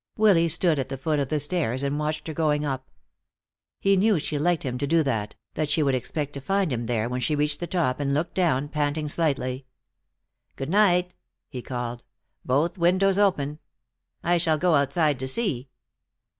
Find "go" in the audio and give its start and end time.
14.57-14.73